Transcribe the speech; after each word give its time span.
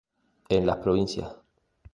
En 0.49 0.65
las 0.65 0.77
provincias. 0.77 1.27